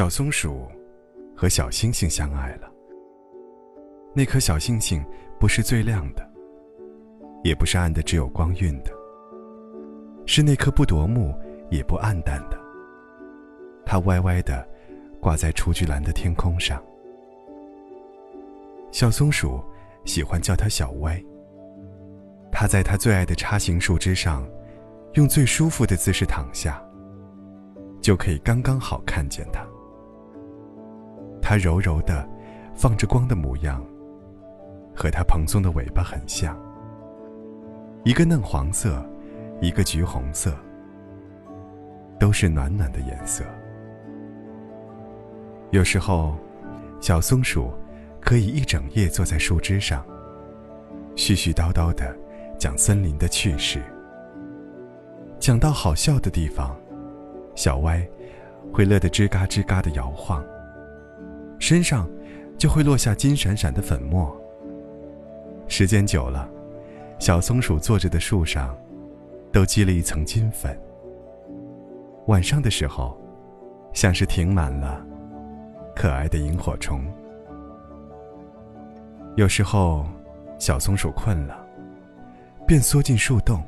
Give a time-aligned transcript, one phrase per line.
[0.00, 0.66] 小松鼠
[1.36, 2.72] 和小星星相爱了。
[4.14, 5.04] 那颗小星星
[5.38, 6.26] 不是最亮的，
[7.44, 8.90] 也不是暗的只有光晕的，
[10.24, 11.38] 是那颗不夺目
[11.70, 12.58] 也不暗淡的。
[13.84, 14.66] 它歪歪的
[15.20, 16.82] 挂在雏菊蓝的天空上。
[18.90, 19.62] 小松鼠
[20.06, 21.22] 喜欢叫它小歪。
[22.50, 24.48] 它在它最爱的叉形树枝上，
[25.12, 26.82] 用最舒服的姿势躺下，
[28.00, 29.62] 就可以刚刚好看见它。
[31.50, 32.24] 它柔柔的，
[32.76, 33.84] 放着光的模样，
[34.94, 36.56] 和它蓬松的尾巴很像。
[38.04, 39.04] 一个嫩黄色，
[39.60, 40.54] 一个橘红色，
[42.20, 43.42] 都是暖暖的颜色。
[45.72, 46.36] 有时候，
[47.00, 47.68] 小松鼠
[48.20, 50.06] 可以一整夜坐在树枝上，
[51.16, 52.16] 絮絮叨叨的
[52.60, 53.82] 讲森林的趣事。
[55.40, 56.76] 讲到好笑的地方，
[57.56, 58.06] 小歪
[58.72, 60.44] 会乐得吱嘎吱嘎的摇晃，
[61.60, 62.08] 身上
[62.58, 64.36] 就会落下金闪闪的粉末。
[65.68, 66.48] 时间久了，
[67.20, 68.76] 小松鼠坐着的树上
[69.52, 70.76] 都积了一层金粉。
[72.26, 73.16] 晚上的时候，
[73.92, 75.06] 像是停满了。
[75.94, 77.04] 可爱的萤火虫。
[79.36, 80.06] 有时候，
[80.58, 81.64] 小松鼠困了，
[82.66, 83.62] 便缩进树洞，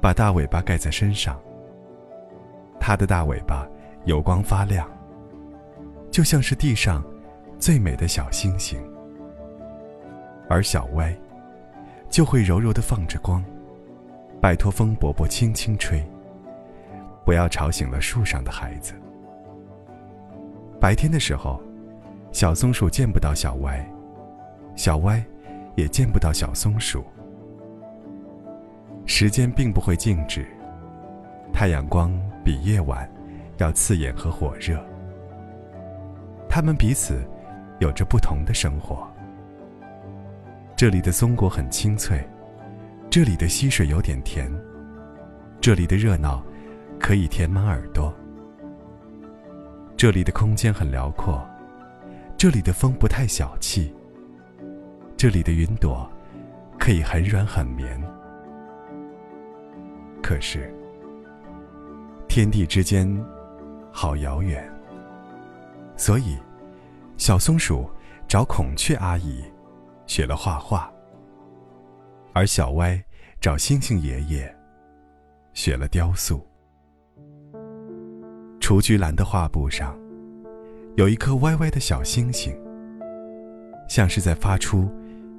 [0.00, 1.38] 把大尾巴盖在身上。
[2.78, 3.66] 它的大尾巴
[4.04, 4.88] 油光发亮，
[6.12, 7.02] 就像是地上
[7.58, 8.78] 最美的小星星。
[10.48, 11.12] 而小歪
[12.10, 13.42] 就会柔柔的放着光，
[14.38, 16.06] 拜托风伯伯轻轻吹，
[17.24, 18.92] 不要吵醒了树上的孩子。
[20.78, 21.58] 白天的时候，
[22.30, 23.82] 小松鼠见不到小歪，
[24.76, 25.24] 小歪
[25.76, 27.02] 也见不到小松鼠。
[29.06, 30.46] 时间并不会静止，
[31.54, 32.12] 太阳光
[32.44, 33.10] 比夜晚
[33.56, 34.78] 要刺眼和火热。
[36.54, 37.26] 他们彼此
[37.78, 39.10] 有着不同的生活。
[40.76, 42.22] 这里的松果很清脆，
[43.08, 44.52] 这里的溪水有点甜，
[45.62, 46.44] 这里的热闹
[47.00, 48.14] 可以填满耳朵。
[49.96, 51.42] 这里的空间很辽阔，
[52.36, 53.90] 这里的风不太小气，
[55.16, 56.06] 这里的云朵
[56.78, 57.98] 可以很软很绵。
[60.22, 60.70] 可是，
[62.28, 63.08] 天地之间
[63.90, 64.70] 好遥远，
[65.96, 66.36] 所以
[67.16, 67.88] 小松鼠
[68.26, 69.42] 找孔雀阿姨
[70.06, 70.92] 学了画画，
[72.32, 73.02] 而小歪
[73.40, 74.54] 找星星爷爷
[75.52, 76.44] 学了雕塑。
[78.60, 79.98] 雏菊蓝的画布上，
[80.96, 82.56] 有一颗歪歪的小星星，
[83.88, 84.88] 像是在发出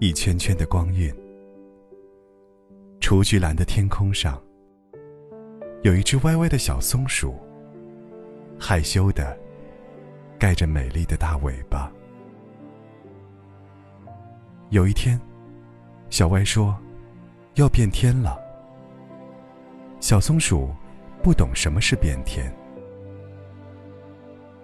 [0.00, 1.12] 一圈圈的光晕。
[3.00, 4.40] 雏菊蓝的天空上，
[5.82, 7.34] 有一只歪歪的小松鼠，
[8.58, 9.36] 害羞的
[10.38, 11.90] 盖着美丽的大尾巴。
[14.70, 15.20] 有一天，
[16.10, 16.76] 小歪说
[17.54, 18.38] ：“要变天了。”
[20.00, 20.74] 小松鼠
[21.22, 22.52] 不懂什么是变天。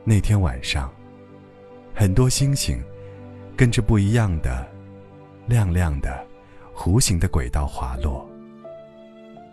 [0.05, 0.93] 那天晚上，
[1.95, 2.83] 很多星星
[3.57, 4.67] 跟着不一样的、
[5.47, 6.27] 亮亮的、
[6.75, 8.29] 弧形的轨道滑落。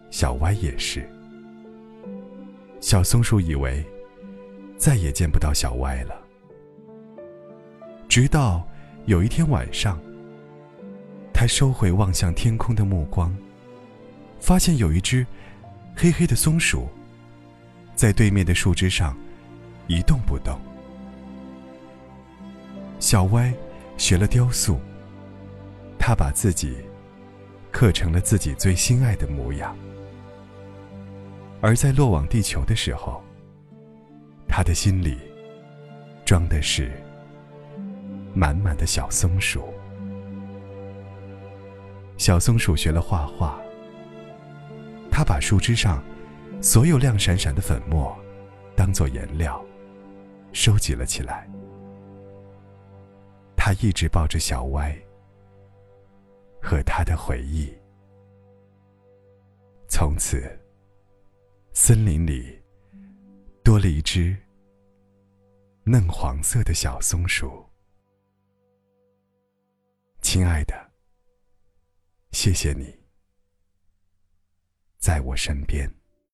[0.09, 1.07] 小歪也是。
[2.81, 3.85] 小松鼠以为
[4.79, 6.19] 再也见不到小歪了，
[8.07, 8.65] 直到
[9.05, 9.99] 有一天晚上，
[11.33, 13.35] 他收回望向天空的目光，
[14.39, 15.27] 发现有一只
[15.95, 16.87] 黑黑的松鼠
[17.93, 19.15] 在对面的树枝上。
[19.91, 20.55] 一动不动。
[22.99, 23.51] 小歪
[23.97, 24.79] 学了雕塑，
[25.97, 26.77] 他把自己
[27.71, 29.75] 刻成了自己最心爱的模样。
[31.59, 33.23] 而在落往地球的时候，
[34.49, 35.17] 他的心里
[36.25, 36.91] 装的是
[38.33, 39.63] 满满的小松鼠。
[42.17, 43.61] 小松鼠学了画画，
[45.09, 46.03] 他把树枝上
[46.61, 48.13] 所有亮闪闪的粉末
[48.75, 49.63] 当做颜料。
[50.51, 51.47] 收集了起来。
[53.55, 54.97] 他一直抱着小歪
[56.59, 57.71] 和他的回忆。
[59.87, 60.59] 从此，
[61.71, 62.59] 森林里
[63.79, 64.35] 了一只
[65.85, 67.65] 嫩黄色的小松鼠。
[70.21, 70.91] 亲爱的，
[72.31, 72.95] 谢谢你
[74.99, 75.98] 在我身边。